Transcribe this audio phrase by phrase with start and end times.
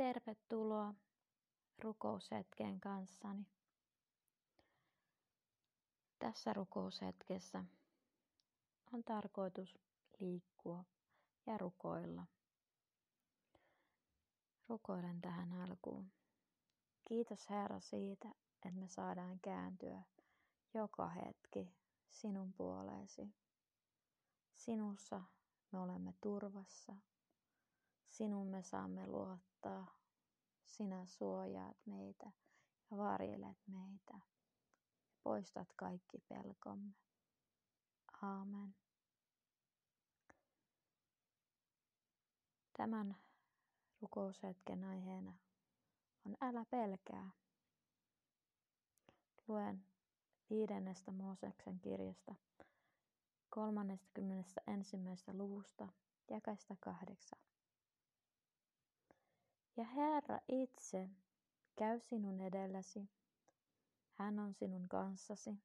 [0.00, 0.94] Tervetuloa
[1.78, 3.46] rukoushetkeen kanssani.
[6.18, 7.64] Tässä rukoushetkessä
[8.92, 9.78] on tarkoitus
[10.20, 10.84] liikkua
[11.46, 12.26] ja rukoilla.
[14.68, 16.12] Rukoilen tähän alkuun.
[17.08, 20.02] Kiitos Herra siitä, että me saadaan kääntyä
[20.74, 21.74] joka hetki
[22.08, 23.34] sinun puoleesi.
[24.54, 25.22] Sinussa
[25.72, 27.09] me olemme turvassa.
[28.20, 29.86] Sinun me saamme luottaa.
[30.64, 32.30] Sinä suojaat meitä
[32.90, 34.20] ja varjelet meitä ja
[35.22, 36.94] poistat kaikki pelkomme.
[38.22, 38.74] Aamen.
[42.76, 43.16] Tämän
[44.00, 45.34] rukoushetken aiheena
[46.26, 47.30] on älä pelkää.
[49.48, 49.84] Luen
[50.50, 52.34] viidennestä Mooseksen kirjasta
[53.50, 54.54] 31.
[55.32, 55.88] luvusta
[56.30, 57.50] jakaista kahdeksan.
[59.76, 61.08] Ja Herra itse
[61.76, 63.10] käy sinun edelläsi.
[64.12, 65.58] Hän on sinun kanssasi.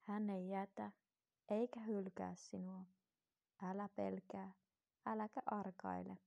[0.00, 0.92] Hän ei jätä
[1.48, 2.84] eikä hylkää sinua.
[3.62, 4.52] Älä pelkää,
[5.06, 6.18] äläkä arkaile.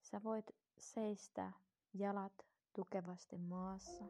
[0.00, 1.52] Sä voit seistä
[1.94, 4.04] jalat tukevasti maassa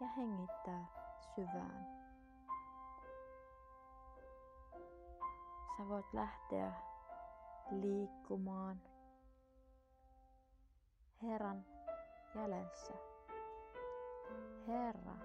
[0.00, 0.86] ja hengittää
[1.34, 1.86] syvään.
[5.76, 6.72] Sä voit lähteä
[7.70, 8.89] liikkumaan
[11.22, 11.64] Herran
[12.34, 12.94] jäljessä.
[14.66, 15.16] Herra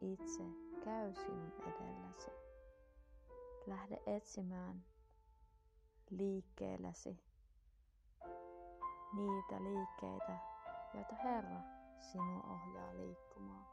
[0.00, 0.42] itse
[0.84, 2.30] käy sinun edelläsi.
[3.66, 4.84] Lähde etsimään
[6.10, 7.20] liikkeellesi
[9.16, 10.38] niitä liikkeitä,
[10.94, 11.60] joita Herra
[12.00, 13.66] sinua ohjaa liikkumaan.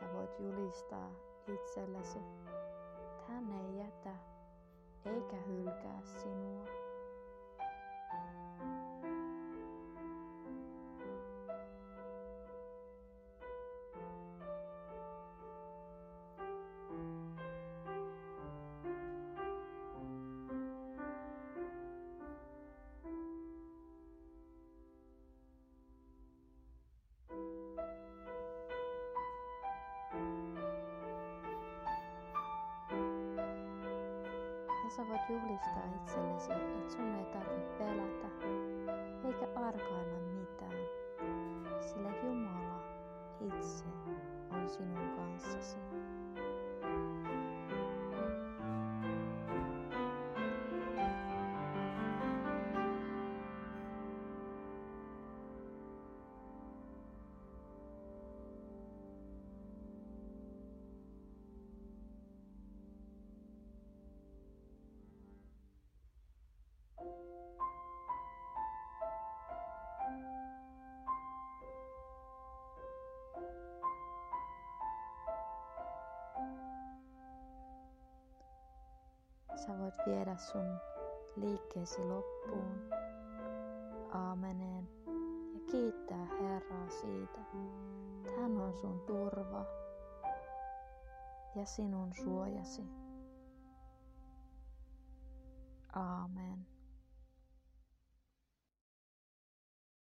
[0.00, 1.10] Sä voit julistaa
[1.54, 2.18] itsellesi,
[3.28, 4.16] hän ei jätä
[5.04, 6.35] eikä hylkää sinua.
[34.96, 38.28] Sä voit juhlistaa itsellesi, että sun ei tarvitse pelätä
[39.24, 40.25] eikä arkailla
[79.66, 80.78] Sä voit viedä sun
[81.36, 82.90] liikkeesi loppuun.
[84.12, 84.88] Aameneen.
[85.54, 89.66] Ja kiittää Herraa siitä, että hän on sun turva
[91.54, 92.82] ja sinun suojasi.
[95.92, 96.75] Aamen.